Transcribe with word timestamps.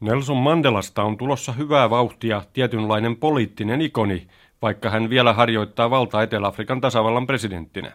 Nelson 0.00 0.36
Mandelasta 0.36 1.02
on 1.02 1.16
tulossa 1.16 1.52
hyvää 1.52 1.90
vauhtia 1.90 2.42
tietynlainen 2.52 3.16
poliittinen 3.16 3.80
ikoni, 3.80 4.28
vaikka 4.62 4.90
hän 4.90 5.10
vielä 5.10 5.32
harjoittaa 5.32 5.90
valtaa 5.90 6.22
Etelä-Afrikan 6.22 6.80
tasavallan 6.80 7.26
presidenttinä. 7.26 7.92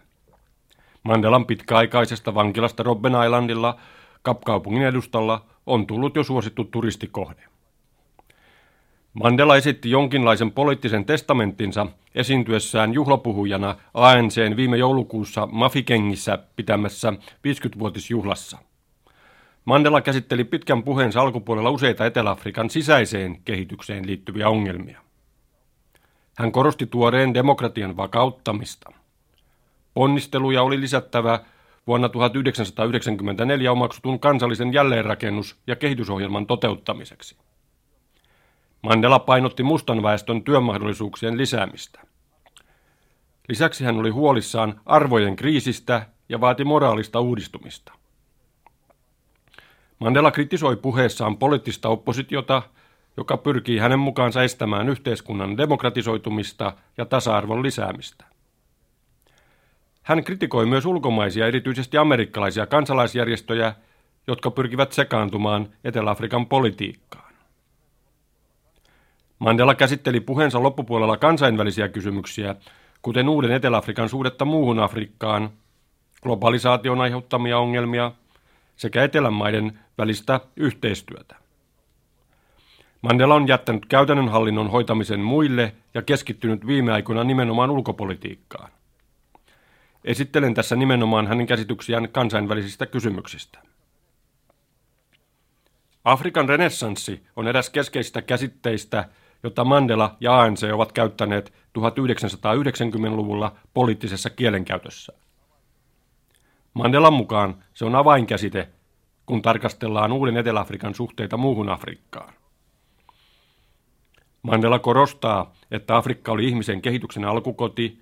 Mandelan 1.04 1.46
pitkäaikaisesta 1.46 2.36
vankilasta 2.36 2.84
Robben 2.84 3.14
Islandilla 3.26 3.76
Kapkaupungin 4.22 4.84
edustalla 4.84 5.46
on 5.66 5.88
tullut 5.88 6.16
jo 6.16 6.24
suosittu 6.24 6.64
turistikohde. 6.64 7.44
Mandela 9.14 9.58
esitti 9.58 9.90
jonkinlaisen 9.90 10.52
poliittisen 10.52 11.06
testamenttinsa 11.06 11.88
esiintyessään 12.16 12.94
juhlapuhujana 12.94 13.76
ANCn 13.94 14.56
viime 14.56 14.78
joulukuussa 14.78 15.48
Mafikengissä 15.52 16.40
pitämässä 16.56 17.14
50-vuotisjuhlassa. 17.48 18.71
Mandela 19.66 20.02
käsitteli 20.02 20.44
pitkän 20.44 20.84
puheensa 20.84 21.22
alkupuolella 21.22 21.70
useita 21.70 22.06
Etelä-Afrikan 22.06 22.70
sisäiseen 22.70 23.42
kehitykseen 23.46 24.08
liittyviä 24.08 24.50
ongelmia. 24.50 25.02
Hän 26.38 26.52
korosti 26.52 26.86
tuoreen 26.86 27.34
demokratian 27.34 27.98
vakauttamista. 27.98 28.92
Ponnisteluja 29.94 30.64
oli 30.64 30.82
lisättävä 30.82 31.40
vuonna 31.88 32.10
1994 32.10 33.72
omaksutun 33.72 34.20
kansallisen 34.20 34.74
jälleenrakennus- 34.74 35.56
ja 35.68 35.76
kehitysohjelman 35.76 36.48
toteuttamiseksi. 36.48 37.38
Mandela 38.82 39.20
painotti 39.20 39.64
mustan 39.64 40.04
väestön 40.04 40.44
työmahdollisuuksien 40.44 41.38
lisäämistä. 41.38 42.02
Lisäksi 43.50 43.84
hän 43.84 43.98
oli 44.00 44.10
huolissaan 44.10 44.82
arvojen 44.86 45.36
kriisistä 45.36 46.06
ja 46.30 46.42
vaati 46.42 46.64
moraalista 46.64 47.20
uudistumista. 47.20 48.01
Mandela 50.02 50.32
kritisoi 50.32 50.76
puheessaan 50.76 51.38
poliittista 51.38 51.90
oppositiota, 51.90 52.62
joka 53.18 53.38
pyrkii 53.38 53.78
hänen 53.78 54.00
mukaansa 54.00 54.44
estämään 54.44 54.90
yhteiskunnan 54.90 55.58
demokratisoitumista 55.58 56.74
ja 56.98 57.06
tasa-arvon 57.06 57.64
lisäämistä. 57.64 58.26
Hän 60.04 60.24
kritikoi 60.24 60.66
myös 60.66 60.86
ulkomaisia, 60.86 61.48
erityisesti 61.48 61.98
amerikkalaisia 61.98 62.66
kansalaisjärjestöjä, 62.66 63.74
jotka 64.28 64.52
pyrkivät 64.52 64.92
sekaantumaan 64.92 65.68
Etelä-Afrikan 65.84 66.46
politiikkaan. 66.46 67.34
Mandela 69.40 69.76
käsitteli 69.76 70.20
puheensa 70.20 70.64
loppupuolella 70.64 71.18
kansainvälisiä 71.18 71.88
kysymyksiä, 71.88 72.56
kuten 73.02 73.30
uuden 73.30 73.52
Etelä-Afrikan 73.52 74.10
suhdetta 74.10 74.46
muuhun 74.46 74.80
Afrikkaan, 74.80 75.50
globalisaation 76.24 77.02
aiheuttamia 77.02 77.60
ongelmia 77.60 78.12
sekä 78.82 79.04
etelänmaiden 79.04 79.80
välistä 79.98 80.40
yhteistyötä. 80.56 81.36
Mandela 83.02 83.36
on 83.36 83.48
jättänyt 83.48 83.86
käytännön 83.86 84.30
hallinnon 84.30 84.72
hoitamisen 84.72 85.20
muille 85.20 85.76
ja 85.94 86.02
keskittynyt 86.02 86.68
viime 86.68 86.92
aikoina 86.92 87.24
nimenomaan 87.24 87.70
ulkopolitiikkaan. 87.70 88.72
Esittelen 90.06 90.54
tässä 90.54 90.76
nimenomaan 90.76 91.28
hänen 91.28 91.48
käsityksiään 91.48 92.10
kansainvälisistä 92.10 92.86
kysymyksistä. 92.86 93.60
Afrikan 96.04 96.50
renessanssi 96.50 97.24
on 97.36 97.48
eräs 97.48 97.70
keskeisistä 97.70 98.22
käsitteistä, 98.22 99.10
jota 99.44 99.64
Mandela 99.64 100.18
ja 100.20 100.42
ANC 100.42 100.64
ovat 100.74 100.92
käyttäneet 100.92 101.54
1990-luvulla 101.80 103.56
poliittisessa 103.74 104.30
kielenkäytössä. 104.30 105.14
Mandelan 106.74 107.14
mukaan 107.14 107.64
se 107.74 107.86
on 107.86 107.96
avainkäsite, 107.96 108.70
kun 109.26 109.42
tarkastellaan 109.42 110.12
uuden 110.12 110.38
Etelä-Afrikan 110.38 110.96
suhteita 110.96 111.38
muuhun 111.38 111.70
Afrikkaan. 111.70 112.34
Mandela 114.44 114.80
korostaa, 114.80 115.54
että 115.72 115.98
Afrikka 115.98 116.32
oli 116.32 116.48
ihmisen 116.48 116.82
kehityksen 116.82 117.26
alkukoti 117.26 118.02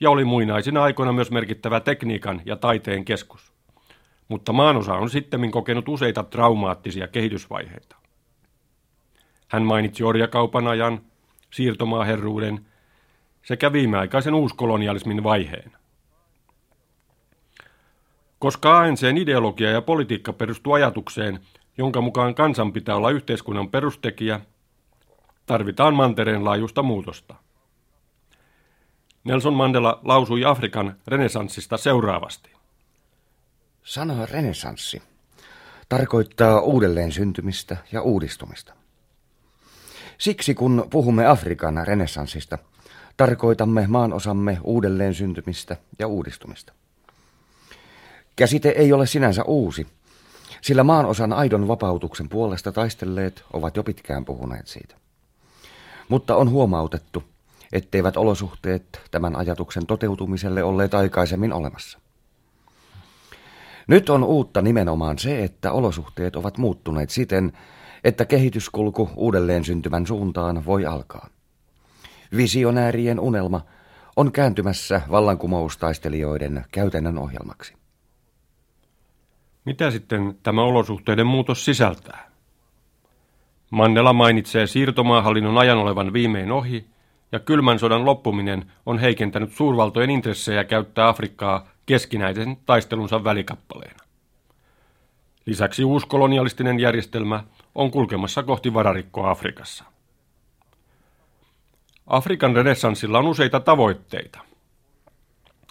ja 0.00 0.10
oli 0.10 0.24
muinaisina 0.24 0.82
aikoina 0.82 1.12
myös 1.12 1.30
merkittävä 1.30 1.80
tekniikan 1.80 2.42
ja 2.44 2.56
taiteen 2.56 3.04
keskus. 3.04 3.52
Mutta 4.28 4.52
maanosa 4.52 4.94
on 4.94 5.10
sittemmin 5.10 5.50
kokenut 5.50 5.88
useita 5.88 6.22
traumaattisia 6.22 7.08
kehitysvaiheita. 7.08 7.96
Hän 9.48 9.62
mainitsi 9.62 10.04
orjakaupan 10.04 10.66
ajan, 10.66 11.00
siirtomaaherruuden 11.50 12.66
sekä 13.42 13.72
viimeaikaisen 13.72 14.34
uuskolonialismin 14.34 15.22
vaiheen. 15.22 15.72
Koska 18.40 18.78
ANCn 18.78 19.16
ideologia 19.18 19.70
ja 19.70 19.82
politiikka 19.82 20.32
perustuu 20.32 20.72
ajatukseen, 20.72 21.40
jonka 21.78 22.00
mukaan 22.00 22.34
kansan 22.34 22.72
pitää 22.72 22.96
olla 22.96 23.10
yhteiskunnan 23.10 23.70
perustekijä, 23.70 24.40
tarvitaan 25.46 25.94
mantereen 25.94 26.44
laajuista 26.44 26.82
muutosta. 26.82 27.34
Nelson 29.24 29.54
Mandela 29.54 30.00
lausui 30.04 30.44
Afrikan 30.44 30.96
renesanssista 31.06 31.76
seuraavasti. 31.76 32.50
Sana 33.82 34.26
renesanssi 34.26 35.02
tarkoittaa 35.88 36.60
uudelleen 36.60 37.12
syntymistä 37.12 37.76
ja 37.92 38.02
uudistumista. 38.02 38.74
Siksi 40.18 40.54
kun 40.54 40.86
puhumme 40.90 41.26
Afrikan 41.26 41.86
renessanssista, 41.86 42.58
tarkoitamme 43.16 43.86
maanosamme 43.86 44.58
uudelleen 44.64 45.14
syntymistä 45.14 45.76
ja 45.98 46.06
uudistumista. 46.06 46.72
Käsite 48.36 48.68
ei 48.68 48.92
ole 48.92 49.06
sinänsä 49.06 49.42
uusi, 49.44 49.86
sillä 50.60 50.84
maanosan 50.84 51.32
aidon 51.32 51.68
vapautuksen 51.68 52.28
puolesta 52.28 52.72
taistelleet 52.72 53.44
ovat 53.52 53.76
jo 53.76 53.82
pitkään 53.82 54.24
puhuneet 54.24 54.66
siitä. 54.66 54.96
Mutta 56.08 56.36
on 56.36 56.50
huomautettu, 56.50 57.24
etteivät 57.72 58.16
olosuhteet 58.16 59.00
tämän 59.10 59.36
ajatuksen 59.36 59.86
toteutumiselle 59.86 60.62
olleet 60.62 60.94
aikaisemmin 60.94 61.52
olemassa. 61.52 61.98
Nyt 63.86 64.10
on 64.10 64.24
uutta 64.24 64.62
nimenomaan 64.62 65.18
se, 65.18 65.44
että 65.44 65.72
olosuhteet 65.72 66.36
ovat 66.36 66.58
muuttuneet 66.58 67.10
siten, 67.10 67.52
että 68.04 68.24
kehityskulku 68.24 69.10
uudelleen 69.16 69.64
syntymän 69.64 70.06
suuntaan 70.06 70.64
voi 70.66 70.86
alkaa. 70.86 71.28
Visionäärien 72.36 73.20
unelma 73.20 73.60
on 74.16 74.32
kääntymässä 74.32 75.00
vallankumoustaistelijoiden 75.10 76.64
käytännön 76.72 77.18
ohjelmaksi. 77.18 77.79
Mitä 79.64 79.90
sitten 79.90 80.38
tämä 80.42 80.62
olosuhteiden 80.62 81.26
muutos 81.26 81.64
sisältää? 81.64 82.30
Mandela 83.70 84.12
mainitsee 84.12 84.66
siirtomaahallinnon 84.66 85.58
ajan 85.58 85.78
olevan 85.78 86.12
viimein 86.12 86.52
ohi, 86.52 86.86
ja 87.32 87.38
kylmän 87.38 87.78
sodan 87.78 88.04
loppuminen 88.04 88.72
on 88.86 88.98
heikentänyt 88.98 89.52
suurvaltojen 89.52 90.10
intressejä 90.10 90.64
käyttää 90.64 91.08
Afrikkaa 91.08 91.66
keskinäisen 91.86 92.56
taistelunsa 92.66 93.24
välikappaleena. 93.24 94.04
Lisäksi 95.46 95.84
uuskolonialistinen 95.84 96.80
järjestelmä 96.80 97.44
on 97.74 97.90
kulkemassa 97.90 98.42
kohti 98.42 98.74
vararikkoa 98.74 99.30
Afrikassa. 99.30 99.84
Afrikan 102.06 102.56
renessanssilla 102.56 103.18
on 103.18 103.26
useita 103.26 103.60
tavoitteita. 103.60 104.38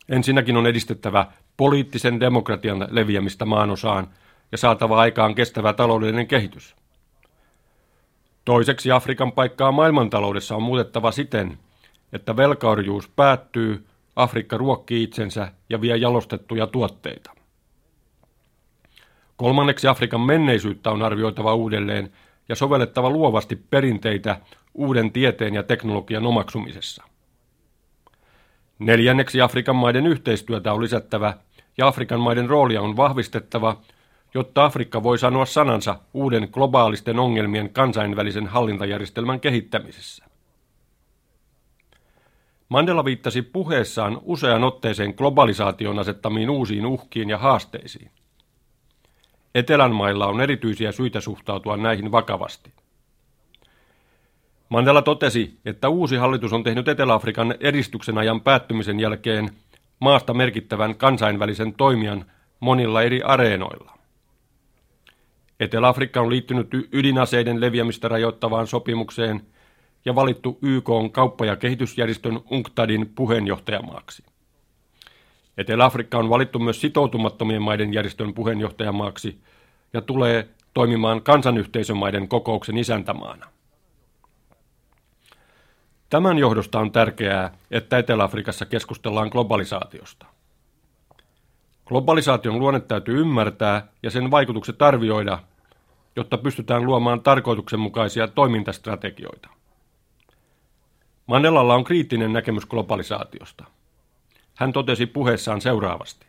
Ensinnäkin 0.10 0.58
on 0.58 0.68
edistettävä 0.68 1.26
poliittisen 1.60 2.20
demokratian 2.20 2.88
leviämistä 2.92 3.46
maanosaan 3.46 4.08
ja 4.52 4.58
saatava 4.58 5.00
aikaan 5.00 5.36
kestävä 5.36 5.74
taloudellinen 5.74 6.28
kehitys. 6.28 6.76
Toiseksi 8.46 8.92
Afrikan 8.92 9.32
paikkaa 9.32 9.72
maailmantaloudessa 9.72 10.56
on 10.56 10.64
muutettava 10.64 11.12
siten, 11.12 11.58
että 12.14 12.38
velkaorjuus 12.38 13.08
päättyy, 13.16 13.86
Afrikka 14.16 14.58
ruokkii 14.58 15.04
itsensä 15.04 15.52
ja 15.70 15.82
vie 15.82 15.98
jalostettuja 15.98 16.68
tuotteita. 16.68 17.32
Kolmanneksi 19.36 19.88
Afrikan 19.88 20.22
menneisyyttä 20.22 20.92
on 20.92 21.04
arvioitava 21.04 21.56
uudelleen 21.56 22.12
ja 22.50 22.56
sovellettava 22.56 23.10
luovasti 23.10 23.56
perinteitä 23.56 24.40
uuden 24.74 25.12
tieteen 25.12 25.54
ja 25.54 25.64
teknologian 25.64 26.26
omaksumisessa. 26.26 27.04
Neljänneksi 28.80 29.42
Afrikan 29.42 29.76
maiden 29.76 30.08
yhteistyötä 30.08 30.74
on 30.74 30.82
lisättävä 30.82 31.34
ja 31.80 31.88
Afrikan 31.88 32.20
maiden 32.20 32.50
roolia 32.50 32.82
on 32.82 32.98
vahvistettava, 32.98 33.78
jotta 34.34 34.66
Afrikka 34.66 35.04
voi 35.04 35.18
sanoa 35.18 35.46
sanansa 35.46 36.00
uuden 36.14 36.50
globaalisten 36.52 37.20
ongelmien 37.20 37.70
kansainvälisen 37.70 38.48
hallintajärjestelmän 38.48 39.40
kehittämisessä. 39.40 40.26
Mandela 42.70 43.06
viittasi 43.06 43.42
puheessaan 43.42 44.22
usean 44.22 44.64
otteeseen 44.64 45.14
globalisaation 45.18 46.00
asettamiin 46.00 46.50
uusiin 46.50 46.86
uhkiin 46.86 47.30
ja 47.30 47.38
haasteisiin. 47.38 48.12
Etelän 49.56 49.96
mailla 49.96 50.28
on 50.28 50.42
erityisiä 50.42 50.92
syitä 50.92 51.22
suhtautua 51.22 51.78
näihin 51.78 52.12
vakavasti. 52.12 52.72
Mandela 54.70 55.02
totesi, 55.02 55.60
että 55.66 55.90
uusi 55.90 56.16
hallitus 56.16 56.54
on 56.54 56.64
tehnyt 56.64 56.88
Etelä-Afrikan 56.88 57.56
edistyksen 57.60 58.18
ajan 58.18 58.42
päättymisen 58.42 59.00
jälkeen 59.00 59.50
maasta 60.00 60.34
merkittävän 60.34 60.96
kansainvälisen 60.96 61.74
toimijan 61.74 62.26
monilla 62.60 63.02
eri 63.02 63.22
areenoilla. 63.22 64.00
Etelä-Afrikka 65.60 66.22
on 66.22 66.30
liittynyt 66.30 66.68
ydinaseiden 66.92 67.62
leviämistä 67.62 68.08
rajoittavaan 68.08 68.68
sopimukseen 68.68 69.42
ja 70.06 70.16
valittu 70.16 70.60
YK 70.62 70.90
on 70.90 71.12
kauppa- 71.12 71.46
ja 71.46 71.56
kehitysjärjestön 71.56 72.40
UNCTADin 72.52 73.12
puheenjohtajamaaksi. 73.16 74.24
Etelä-Afrikka 75.58 76.18
on 76.18 76.30
valittu 76.30 76.60
myös 76.60 76.82
sitoutumattomien 76.82 77.62
maiden 77.62 77.94
järjestön 77.94 78.34
puheenjohtajamaaksi 78.34 79.42
ja 79.94 80.02
tulee 80.02 80.50
toimimaan 80.74 81.22
kansanyhteisömaiden 81.22 82.28
kokouksen 82.28 82.78
isäntämaana. 82.78 83.46
Tämän 86.10 86.38
johdosta 86.38 86.80
on 86.80 86.92
tärkeää, 86.92 87.52
että 87.72 87.98
Etelä-Afrikassa 87.98 88.66
keskustellaan 88.66 89.30
globalisaatiosta. 89.32 90.26
Globalisaation 91.86 92.60
luonne 92.60 92.80
täytyy 92.80 93.22
ymmärtää 93.22 93.88
ja 94.04 94.12
sen 94.12 94.32
vaikutukset 94.32 94.82
arvioida, 94.82 95.40
jotta 96.16 96.38
pystytään 96.38 96.86
luomaan 96.86 97.22
tarkoituksenmukaisia 97.22 98.28
toimintastrategioita. 98.28 99.50
Mandelalla 101.28 101.76
on 101.76 101.84
kriittinen 101.84 102.34
näkemys 102.34 102.66
globalisaatiosta. 102.66 103.64
Hän 104.56 104.74
totesi 104.74 105.06
puheessaan 105.06 105.62
seuraavasti. 105.62 106.26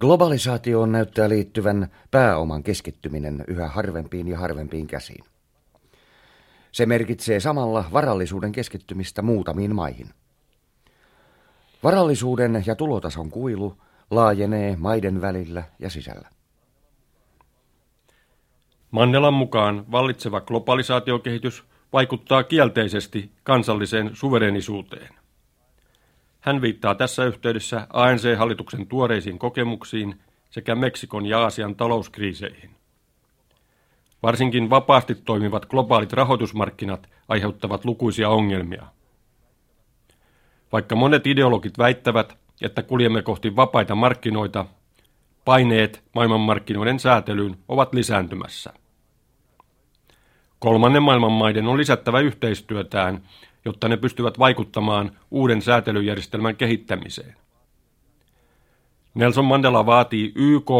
Globalisaatioon 0.00 0.92
näyttää 0.92 1.28
liittyvän 1.28 1.88
pääoman 2.10 2.62
keskittyminen 2.62 3.44
yhä 3.48 3.68
harvempiin 3.68 4.28
ja 4.28 4.38
harvempiin 4.38 4.86
käsiin. 4.86 5.24
Se 6.72 6.86
merkitsee 6.86 7.40
samalla 7.40 7.84
varallisuuden 7.92 8.52
keskittymistä 8.52 9.22
muutamiin 9.22 9.74
maihin. 9.74 10.10
Varallisuuden 11.82 12.62
ja 12.66 12.76
tulotason 12.76 13.30
kuilu 13.30 13.78
laajenee 14.10 14.76
maiden 14.76 15.20
välillä 15.20 15.62
ja 15.78 15.90
sisällä. 15.90 16.28
Mannelan 18.90 19.34
mukaan 19.34 19.84
vallitseva 19.90 20.40
globalisaatiokehitys 20.40 21.64
vaikuttaa 21.92 22.42
kielteisesti 22.42 23.32
kansalliseen 23.42 24.10
suverenisuuteen. 24.14 25.14
Hän 26.40 26.62
viittaa 26.62 26.94
tässä 26.94 27.24
yhteydessä 27.24 27.86
ANC-hallituksen 27.92 28.86
tuoreisiin 28.86 29.38
kokemuksiin 29.38 30.20
sekä 30.50 30.74
Meksikon 30.74 31.26
ja 31.26 31.40
Aasian 31.40 31.76
talouskriiseihin. 31.76 32.70
Varsinkin 34.22 34.70
vapaasti 34.70 35.14
toimivat 35.14 35.66
globaalit 35.66 36.12
rahoitusmarkkinat 36.12 37.08
aiheuttavat 37.28 37.84
lukuisia 37.84 38.28
ongelmia. 38.28 38.86
Vaikka 40.72 40.96
monet 40.96 41.26
ideologit 41.26 41.78
väittävät, 41.78 42.38
että 42.62 42.82
kuljemme 42.82 43.22
kohti 43.22 43.56
vapaita 43.56 43.94
markkinoita, 43.94 44.66
paineet 45.44 46.04
maailmanmarkkinoiden 46.14 46.98
säätelyyn 46.98 47.56
ovat 47.68 47.94
lisääntymässä. 47.94 48.72
Kolmannen 50.58 51.02
maailman 51.02 51.32
maiden 51.32 51.66
on 51.66 51.78
lisättävä 51.78 52.20
yhteistyötään, 52.20 53.22
jotta 53.64 53.88
ne 53.88 53.96
pystyvät 53.96 54.38
vaikuttamaan 54.38 55.16
uuden 55.30 55.62
säätelyjärjestelmän 55.62 56.56
kehittämiseen. 56.56 57.36
Nelson 59.14 59.44
Mandela 59.44 59.86
vaatii 59.86 60.32
YK 60.34 60.70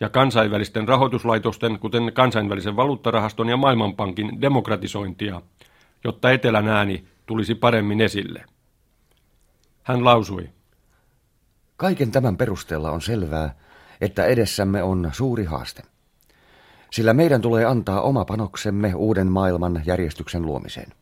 ja 0.00 0.08
kansainvälisten 0.08 0.88
rahoituslaitosten, 0.88 1.78
kuten 1.78 2.12
kansainvälisen 2.14 2.76
valuuttarahaston 2.76 3.48
ja 3.48 3.56
Maailmanpankin 3.56 4.40
demokratisointia, 4.40 5.42
jotta 6.04 6.30
etelän 6.30 6.68
ääni 6.68 7.04
tulisi 7.26 7.54
paremmin 7.54 8.00
esille. 8.00 8.44
Hän 9.82 10.04
lausui. 10.04 10.50
Kaiken 11.76 12.10
tämän 12.10 12.36
perusteella 12.36 12.90
on 12.90 13.00
selvää, 13.00 13.54
että 14.00 14.24
edessämme 14.24 14.82
on 14.82 15.10
suuri 15.12 15.44
haaste. 15.44 15.82
Sillä 16.90 17.14
meidän 17.14 17.40
tulee 17.40 17.64
antaa 17.64 18.00
oma 18.00 18.24
panoksemme 18.24 18.94
uuden 18.94 19.26
maailman 19.26 19.82
järjestyksen 19.86 20.42
luomiseen. 20.42 20.92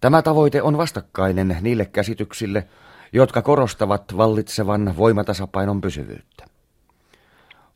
Tämä 0.00 0.22
tavoite 0.22 0.62
on 0.62 0.78
vastakkainen 0.78 1.56
niille 1.60 1.86
käsityksille, 1.86 2.68
jotka 3.12 3.42
korostavat 3.42 4.16
vallitsevan 4.16 4.94
voimatasapainon 4.96 5.80
pysyvyyttä. 5.80 6.53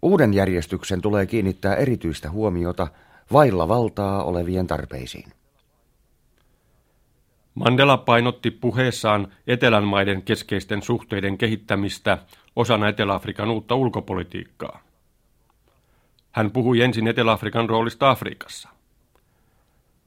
Uuden 0.03 0.35
järjestyksen 0.35 1.03
tulee 1.03 1.27
kiinnittää 1.27 1.75
erityistä 1.75 2.31
huomiota 2.31 2.89
vailla 3.33 3.69
valtaa 3.69 4.25
olevien 4.25 4.67
tarpeisiin. 4.67 5.33
Mandela 7.55 7.97
painotti 7.97 8.51
puheessaan 8.51 9.33
etelän 9.47 9.85
maiden 9.85 10.23
keskeisten 10.23 10.83
suhteiden 10.83 11.39
kehittämistä 11.39 12.19
osana 12.57 12.89
Etelä-Afrikan 12.89 13.51
uutta 13.51 13.75
ulkopolitiikkaa. 13.75 14.81
Hän 16.33 16.51
puhui 16.51 16.81
ensin 16.81 17.09
Etelä-Afrikan 17.09 17.69
roolista 17.69 18.11
Afrikassa. 18.11 18.69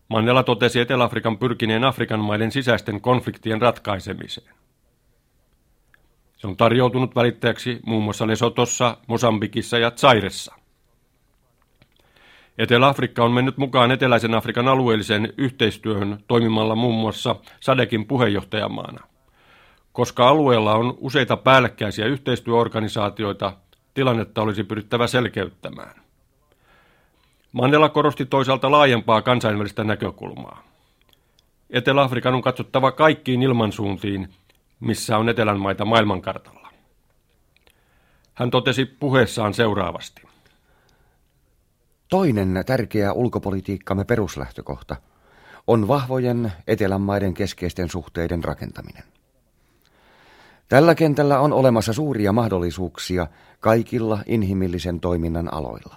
Mandela 0.08 0.44
totesi 0.44 0.80
Etelä-Afrikan 0.80 1.38
pyrkineen 1.38 1.84
Afrikan 1.84 2.20
maiden 2.20 2.52
sisäisten 2.52 3.02
konfliktien 3.02 3.62
ratkaisemiseen. 3.62 4.61
Se 6.42 6.48
on 6.48 6.58
tarjoutunut 6.58 7.16
välittäjäksi 7.16 7.80
muun 7.86 8.04
muassa 8.04 8.28
Lesotossa, 8.28 8.98
Mosambikissa 9.08 9.78
ja 9.78 9.92
Zairessa. 9.92 10.56
Etelä-Afrikka 12.58 13.24
on 13.24 13.32
mennyt 13.32 13.58
mukaan 13.58 13.92
Eteläisen 13.92 14.36
Afrikan 14.36 14.68
alueelliseen 14.68 15.34
yhteistyöhön 15.38 16.24
toimimalla 16.28 16.76
muun 16.76 16.96
muassa 16.96 17.36
Sadekin 17.60 18.08
puheenjohtajamaana. 18.08 19.08
Koska 19.94 20.30
alueella 20.30 20.74
on 20.76 20.98
useita 21.00 21.38
päällekkäisiä 21.38 22.06
yhteistyöorganisaatioita, 22.06 23.54
tilannetta 23.94 24.42
olisi 24.42 24.64
pyrittävä 24.64 25.08
selkeyttämään. 25.08 26.02
Mandela 27.52 27.90
korosti 27.90 28.26
toisaalta 28.26 28.72
laajempaa 28.72 29.22
kansainvälistä 29.22 29.84
näkökulmaa. 29.84 30.64
Etelä-Afrikan 31.70 32.34
on 32.34 32.42
katsottava 32.42 32.92
kaikkiin 32.92 33.44
ilmansuuntiin, 33.44 34.30
missä 34.82 35.18
on 35.18 35.30
etelän 35.30 35.60
maita 35.60 35.86
maailmankartalla. 35.86 36.70
Hän 38.34 38.52
totesi 38.52 38.86
puheessaan 38.86 39.54
seuraavasti. 39.54 40.22
Toinen 42.10 42.64
tärkeä 42.66 43.14
ulkopolitiikkamme 43.14 44.06
peruslähtökohta 44.06 44.96
on 45.68 45.88
vahvojen 45.88 46.52
etelän 46.68 47.02
maiden 47.02 47.34
keskeisten 47.34 47.90
suhteiden 47.90 48.44
rakentaminen. 48.44 49.04
Tällä 50.70 50.96
kentällä 50.96 51.40
on 51.40 51.54
olemassa 51.54 51.94
suuria 51.94 52.32
mahdollisuuksia 52.32 53.28
kaikilla 53.60 54.20
inhimillisen 54.26 55.00
toiminnan 55.00 55.54
aloilla. 55.54 55.96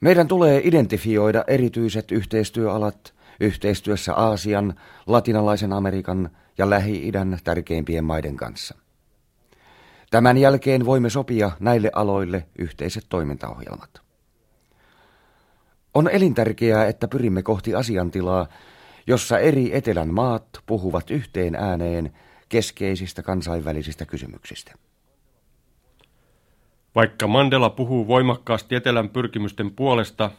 Meidän 0.00 0.28
tulee 0.28 0.60
identifioida 0.64 1.44
erityiset 1.46 2.12
yhteistyöalat 2.12 3.14
yhteistyössä 3.42 4.14
Aasian, 4.14 4.74
latinalaisen 5.06 5.72
Amerikan 5.72 6.30
ja 6.58 6.70
Lähi-idän 6.70 7.38
tärkeimpien 7.44 8.04
maiden 8.04 8.36
kanssa. 8.36 8.74
Tämän 10.10 10.38
jälkeen 10.38 10.86
voimme 10.86 11.10
sopia 11.10 11.50
näille 11.60 11.90
aloille 11.94 12.46
yhteiset 12.58 13.06
toimintaohjelmat. 13.08 14.02
On 15.94 16.08
elintärkeää, 16.08 16.86
että 16.86 17.08
pyrimme 17.08 17.42
kohti 17.42 17.74
asiantilaa, 17.74 18.46
jossa 19.06 19.38
eri 19.38 19.76
etelän 19.76 20.14
maat 20.14 20.44
puhuvat 20.66 21.10
yhteen 21.10 21.54
ääneen 21.54 22.12
keskeisistä 22.48 23.22
kansainvälisistä 23.22 24.06
kysymyksistä. 24.06 24.74
Vaikka 26.94 27.26
Mandela 27.26 27.70
puhuu 27.70 28.06
voimakkaasti 28.06 28.74
etelän 28.74 29.08
pyrkimysten 29.08 29.70
puolesta, 29.70 30.30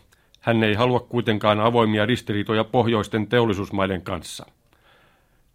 hän 0.43 0.63
ei 0.63 0.73
halua 0.73 0.99
kuitenkaan 0.99 1.59
avoimia 1.59 2.05
ristiriitoja 2.05 2.63
pohjoisten 2.63 3.27
teollisuusmaiden 3.27 4.01
kanssa. 4.01 4.45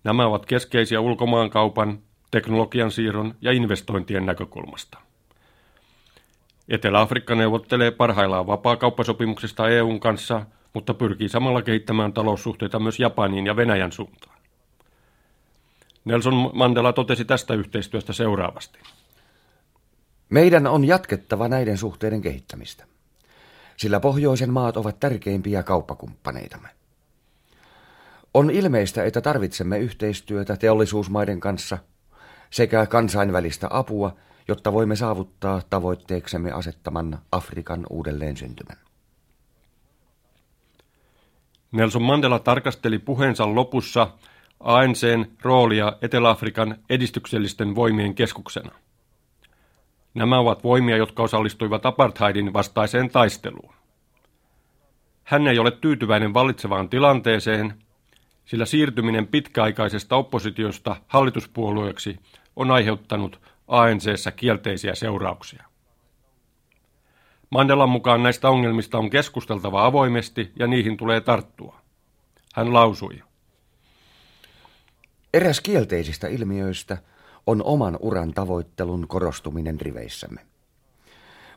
Nämä 0.04 0.26
ovat 0.26 0.46
keskeisiä 0.46 1.00
ulkomaankaupan, 1.00 1.98
teknologian 2.30 2.90
siirron 2.90 3.34
ja 3.40 3.52
investointien 3.52 4.26
näkökulmasta. 4.26 4.98
Etelä-Afrikka 6.68 7.34
neuvottelee 7.34 7.90
parhaillaan 7.90 8.46
vapaakauppasopimuksesta 8.46 9.68
EUn 9.68 10.00
kanssa, 10.00 10.46
mutta 10.74 10.94
pyrkii 10.94 11.28
samalla 11.28 11.62
kehittämään 11.62 12.12
taloussuhteita 12.12 12.78
myös 12.78 13.00
Japaniin 13.00 13.46
ja 13.46 13.56
Venäjän 13.56 13.92
suuntaan. 13.92 14.38
Nelson 16.04 16.50
Mandela 16.54 16.92
totesi 16.92 17.24
tästä 17.24 17.54
yhteistyöstä 17.54 18.12
seuraavasti. 18.12 18.78
Meidän 20.30 20.66
on 20.66 20.84
jatkettava 20.84 21.48
näiden 21.48 21.78
suhteiden 21.78 22.20
kehittämistä, 22.20 22.84
sillä 23.78 24.00
pohjoisen 24.00 24.52
maat 24.52 24.76
ovat 24.76 25.00
tärkeimpiä 25.00 25.62
kauppakumppaneitamme. 25.62 26.68
On 28.34 28.50
ilmeistä, 28.50 29.04
että 29.04 29.20
tarvitsemme 29.20 29.78
yhteistyötä 29.78 30.56
teollisuusmaiden 30.56 31.40
kanssa 31.40 31.78
sekä 32.50 32.86
kansainvälistä 32.86 33.66
apua, 33.70 34.16
jotta 34.48 34.72
voimme 34.72 34.96
saavuttaa 34.96 35.62
tavoitteeksemme 35.70 36.52
asettaman 36.52 37.18
Afrikan 37.32 37.86
uudelleen 37.90 38.36
syntymän. 38.36 38.76
Nelson 41.72 42.02
Mandela 42.02 42.38
tarkasteli 42.38 42.98
puheensa 42.98 43.54
lopussa 43.54 44.10
ANCn 44.60 45.26
roolia 45.42 45.92
Etelä-Afrikan 46.02 46.76
edistyksellisten 46.90 47.74
voimien 47.74 48.14
keskuksena. 48.14 48.70
Nämä 50.14 50.38
ovat 50.38 50.64
voimia, 50.64 50.96
jotka 50.96 51.22
osallistuivat 51.22 51.86
apartheidin 51.86 52.52
vastaiseen 52.52 53.10
taisteluun. 53.10 53.74
Hän 55.24 55.46
ei 55.46 55.58
ole 55.58 55.70
tyytyväinen 55.70 56.34
vallitsevaan 56.34 56.88
tilanteeseen, 56.88 57.74
sillä 58.44 58.66
siirtyminen 58.66 59.26
pitkäaikaisesta 59.26 60.16
oppositiosta 60.16 60.96
hallituspuolueeksi 61.08 62.16
on 62.56 62.70
aiheuttanut 62.70 63.40
ANCssä 63.68 64.30
kielteisiä 64.30 64.94
seurauksia. 64.94 65.64
Mandelan 67.50 67.88
mukaan 67.88 68.22
näistä 68.22 68.48
ongelmista 68.48 68.98
on 68.98 69.10
keskusteltava 69.10 69.86
avoimesti 69.86 70.52
ja 70.58 70.66
niihin 70.66 70.96
tulee 70.96 71.20
tarttua. 71.20 71.80
Hän 72.54 72.72
lausui. 72.72 73.22
Eräs 75.34 75.60
kielteisistä 75.60 76.28
ilmiöistä 76.28 76.98
on 77.46 77.62
oman 77.64 77.98
uran 78.00 78.34
tavoittelun 78.34 79.08
korostuminen 79.08 79.80
riveissämme. 79.80 80.40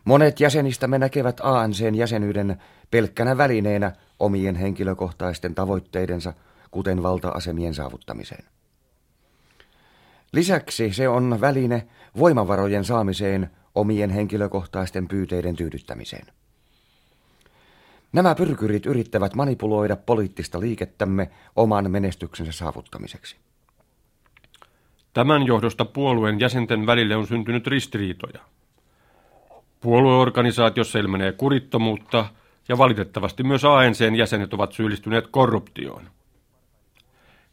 Monet 0.05 0.39
jäsenistämme 0.39 0.99
näkevät 0.99 1.39
ANCn 1.43 1.95
jäsenyyden 1.95 2.57
pelkkänä 2.91 3.37
välineenä 3.37 3.91
omien 4.19 4.55
henkilökohtaisten 4.55 5.55
tavoitteidensa, 5.55 6.33
kuten 6.71 7.03
valta-asemien 7.03 7.73
saavuttamiseen. 7.73 8.45
Lisäksi 10.31 10.93
se 10.93 11.09
on 11.09 11.41
väline 11.41 11.87
voimavarojen 12.17 12.85
saamiseen 12.85 13.49
omien 13.75 14.09
henkilökohtaisten 14.09 15.07
pyyteiden 15.07 15.55
tyydyttämiseen. 15.55 16.27
Nämä 18.13 18.35
pyrkyrit 18.35 18.85
yrittävät 18.85 19.35
manipuloida 19.35 19.95
poliittista 19.95 20.59
liikettämme 20.59 21.29
oman 21.55 21.91
menestyksensä 21.91 22.51
saavuttamiseksi. 22.51 23.37
Tämän 25.13 25.47
johdosta 25.47 25.85
puolueen 25.85 26.39
jäsenten 26.39 26.85
välille 26.85 27.15
on 27.15 27.27
syntynyt 27.27 27.67
ristiriitoja. 27.67 28.39
Puolueorganisaatiossa 29.81 30.99
ilmenee 30.99 31.31
kurittomuutta 31.31 32.25
ja 32.69 32.77
valitettavasti 32.77 33.43
myös 33.43 33.65
ANCn 33.65 34.15
jäsenet 34.15 34.53
ovat 34.53 34.71
syyllistyneet 34.71 35.27
korruptioon. 35.27 36.09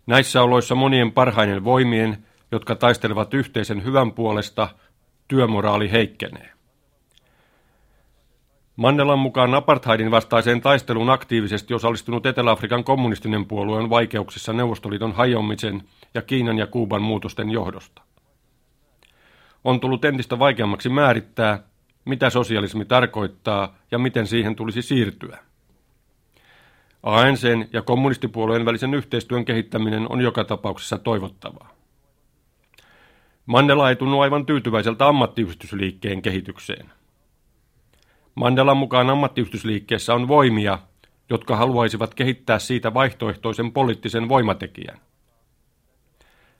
Näissä 0.06 0.42
oloissa 0.42 0.74
monien 0.74 1.12
parhainen 1.12 1.64
voimien, 1.64 2.24
jotka 2.52 2.74
taistelevat 2.74 3.34
yhteisen 3.34 3.84
hyvän 3.84 4.12
puolesta, 4.12 4.68
työmoraali 5.28 5.92
heikkenee. 5.92 6.57
Mandelan 8.78 9.18
mukaan 9.18 9.54
apartheidin 9.54 10.10
vastaiseen 10.10 10.60
taisteluun 10.60 11.10
aktiivisesti 11.10 11.74
osallistunut 11.74 12.26
Etelä-Afrikan 12.26 12.84
kommunistinen 12.84 13.46
puolue 13.46 13.78
on 13.78 13.90
vaikeuksissa 13.90 14.52
Neuvostoliiton 14.52 15.12
hajoamisen 15.12 15.82
ja 16.14 16.22
Kiinan 16.22 16.58
ja 16.58 16.66
Kuuban 16.66 17.02
muutosten 17.02 17.50
johdosta. 17.50 18.02
On 19.64 19.80
tullut 19.80 20.04
entistä 20.04 20.38
vaikeammaksi 20.38 20.88
määrittää, 20.88 21.62
mitä 22.04 22.30
sosialismi 22.30 22.84
tarkoittaa 22.84 23.74
ja 23.90 23.98
miten 23.98 24.26
siihen 24.26 24.56
tulisi 24.56 24.82
siirtyä. 24.82 25.38
ANCn 27.02 27.64
ja 27.72 27.82
kommunistipuolueen 27.82 28.64
välisen 28.64 28.94
yhteistyön 28.94 29.44
kehittäminen 29.44 30.06
on 30.12 30.20
joka 30.20 30.44
tapauksessa 30.44 30.98
toivottavaa. 30.98 31.74
Mandela 33.46 33.88
ei 33.88 33.96
tunnu 33.96 34.20
aivan 34.20 34.46
tyytyväiseltä 34.46 35.06
ammattiyhdistysliikkeen 35.06 36.22
kehitykseen. 36.22 36.97
Mandelan 38.38 38.76
mukaan 38.76 39.10
ammattiyhdistysliikkeessä 39.10 40.14
on 40.14 40.28
voimia, 40.28 40.78
jotka 41.30 41.56
haluaisivat 41.56 42.14
kehittää 42.14 42.58
siitä 42.58 42.94
vaihtoehtoisen 42.94 43.72
poliittisen 43.72 44.28
voimatekijän. 44.28 44.98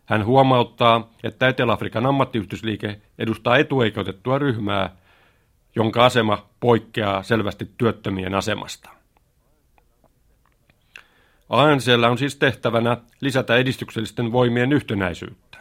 Hän 0.04 0.24
huomauttaa, 0.24 1.10
että 1.24 1.48
Etelä-Afrikan 1.48 2.06
ammattiyhdistysliike 2.06 3.00
edustaa 3.18 3.56
etuoikeutettua 3.56 4.38
ryhmää, 4.38 4.96
jonka 5.76 6.04
asema 6.04 6.46
poikkeaa 6.60 7.22
selvästi 7.22 7.70
työttömien 7.78 8.34
asemasta. 8.34 8.90
ANCllä 11.48 12.08
on 12.08 12.18
siis 12.18 12.36
tehtävänä 12.36 12.96
lisätä 13.20 13.56
edistyksellisten 13.56 14.32
voimien 14.32 14.72
yhtenäisyyttä. 14.72 15.58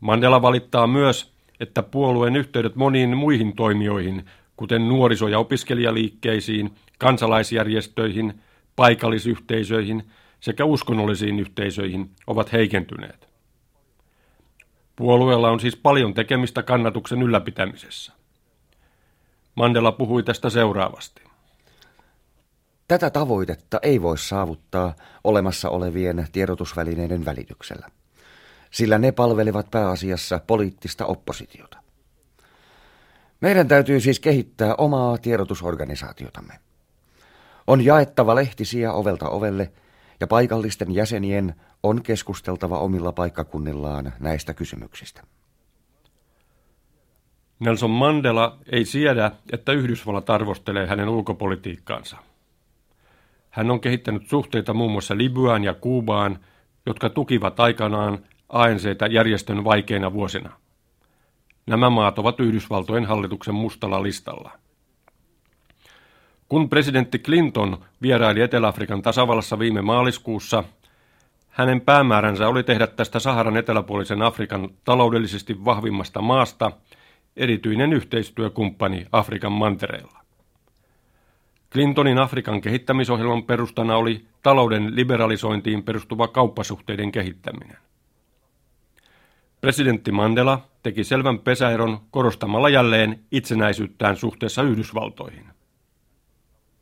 Mandela 0.00 0.42
valittaa 0.42 0.86
myös, 0.86 1.32
että 1.60 1.82
puolueen 1.82 2.36
yhteydet 2.36 2.76
moniin 2.76 3.16
muihin 3.16 3.56
toimijoihin, 3.56 4.24
kuten 4.58 4.88
nuoriso- 4.88 5.28
ja 5.28 5.38
opiskelijaliikkeisiin, 5.38 6.74
kansalaisjärjestöihin, 6.98 8.40
paikallisyhteisöihin 8.76 10.10
sekä 10.40 10.64
uskonnollisiin 10.64 11.40
yhteisöihin, 11.40 12.10
ovat 12.26 12.52
heikentyneet. 12.52 13.28
Puolueella 14.96 15.50
on 15.50 15.60
siis 15.60 15.76
paljon 15.76 16.14
tekemistä 16.14 16.62
kannatuksen 16.62 17.22
ylläpitämisessä. 17.22 18.12
Mandela 19.54 19.92
puhui 19.92 20.22
tästä 20.22 20.50
seuraavasti. 20.50 21.22
Tätä 22.88 23.10
tavoitetta 23.10 23.78
ei 23.82 24.02
voi 24.02 24.18
saavuttaa 24.18 24.94
olemassa 25.24 25.70
olevien 25.70 26.26
tiedotusvälineiden 26.32 27.24
välityksellä, 27.24 27.88
sillä 28.70 28.98
ne 28.98 29.12
palvelevat 29.12 29.70
pääasiassa 29.70 30.40
poliittista 30.46 31.06
oppositiota. 31.06 31.87
Meidän 33.40 33.68
täytyy 33.68 34.00
siis 34.00 34.20
kehittää 34.20 34.74
omaa 34.74 35.18
tiedotusorganisaatiotamme. 35.18 36.54
On 37.66 37.84
jaettava 37.84 38.34
lehtisiä 38.34 38.92
ovelta 38.92 39.28
ovelle 39.28 39.72
ja 40.20 40.26
paikallisten 40.26 40.94
jäsenien 40.94 41.54
on 41.82 42.02
keskusteltava 42.02 42.78
omilla 42.78 43.12
paikkakunnillaan 43.12 44.12
näistä 44.20 44.54
kysymyksistä. 44.54 45.22
Nelson 47.60 47.90
Mandela 47.90 48.58
ei 48.72 48.84
siedä, 48.84 49.30
että 49.52 49.72
Yhdysvallat 49.72 50.30
arvostelee 50.30 50.86
hänen 50.86 51.08
ulkopolitiikkaansa. 51.08 52.16
Hän 53.50 53.70
on 53.70 53.80
kehittänyt 53.80 54.28
suhteita 54.28 54.74
muun 54.74 54.92
muassa 54.92 55.16
Libyaan 55.16 55.64
ja 55.64 55.74
Kuubaan, 55.74 56.38
jotka 56.86 57.10
tukivat 57.10 57.60
aikanaan 57.60 58.18
ANCtä 58.48 59.06
järjestön 59.06 59.64
vaikeina 59.64 60.12
vuosina. 60.12 60.52
Nämä 61.68 61.90
maat 61.90 62.18
ovat 62.18 62.40
Yhdysvaltojen 62.40 63.04
hallituksen 63.04 63.54
mustalla 63.54 64.02
listalla. 64.02 64.50
Kun 66.48 66.68
presidentti 66.68 67.18
Clinton 67.18 67.84
vieraili 68.02 68.40
Etelä-Afrikan 68.40 69.02
tasavallassa 69.02 69.58
viime 69.58 69.82
maaliskuussa, 69.82 70.64
hänen 71.48 71.80
päämääränsä 71.80 72.48
oli 72.48 72.62
tehdä 72.62 72.86
tästä 72.86 73.18
Saharan 73.18 73.56
eteläpuolisen 73.56 74.22
Afrikan 74.22 74.70
taloudellisesti 74.84 75.64
vahvimmasta 75.64 76.22
maasta 76.22 76.72
erityinen 77.36 77.92
yhteistyökumppani 77.92 79.06
Afrikan 79.12 79.52
mantereella. 79.52 80.18
Clintonin 81.72 82.18
Afrikan 82.18 82.60
kehittämisohjelman 82.60 83.44
perustana 83.44 83.96
oli 83.96 84.24
talouden 84.42 84.96
liberalisointiin 84.96 85.82
perustuva 85.82 86.28
kauppasuhteiden 86.28 87.12
kehittäminen. 87.12 87.76
Presidentti 89.60 90.12
Mandela 90.12 90.60
teki 90.82 91.04
selvän 91.04 91.38
pesäeron 91.38 91.98
korostamalla 92.10 92.68
jälleen 92.68 93.20
itsenäisyyttään 93.32 94.16
suhteessa 94.16 94.62
Yhdysvaltoihin. 94.62 95.46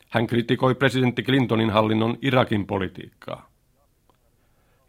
Hän 0.08 0.26
kritikoi 0.26 0.74
presidentti 0.74 1.22
Clintonin 1.22 1.70
hallinnon 1.70 2.18
Irakin 2.22 2.66
politiikkaa. 2.66 3.48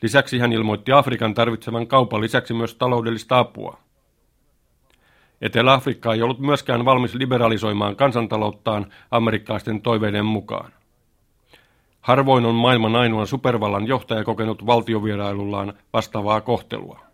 Lisäksi 0.02 0.40
hän 0.40 0.54
ilmoitti 0.54 0.92
Afrikan 0.92 1.34
tarvitsevan 1.34 1.88
kaupan 1.88 2.22
lisäksi 2.22 2.54
myös 2.54 2.76
taloudellista 2.76 3.40
apua. 3.40 3.80
Etelä-Afrikka 5.42 6.14
ei 6.14 6.22
ollut 6.22 6.40
myöskään 6.40 6.86
valmis 6.86 7.16
liberalisoimaan 7.16 7.96
kansantalouttaan 7.96 8.86
amerikkalaisten 9.12 9.82
toiveiden 9.82 10.26
mukaan. 10.26 10.72
Harvoin 12.02 12.46
on 12.46 12.56
maailman 12.56 12.96
ainoan 12.96 13.28
supervallan 13.28 13.88
johtaja 13.88 14.24
kokenut 14.24 14.66
valtiovierailullaan 14.66 15.74
vastaavaa 15.94 16.42
kohtelua. 16.42 17.07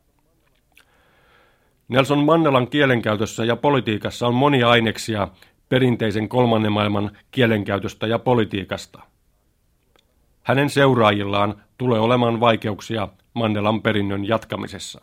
Nelson 1.93 2.23
Mandelan 2.23 2.67
kielenkäytössä 2.67 3.45
ja 3.45 3.55
politiikassa 3.55 4.27
on 4.27 4.35
monia 4.35 4.69
aineksia 4.69 5.27
perinteisen 5.69 6.29
kolmannen 6.29 6.71
maailman 6.71 7.11
kielenkäytöstä 7.31 8.07
ja 8.07 8.19
politiikasta. 8.19 9.01
Hänen 10.43 10.69
seuraajillaan 10.69 11.55
tulee 11.77 11.99
olemaan 11.99 12.39
vaikeuksia 12.39 13.07
Mandelan 13.33 13.81
perinnön 13.81 14.27
jatkamisessa. 14.27 15.01